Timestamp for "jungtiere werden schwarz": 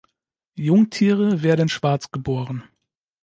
0.55-2.09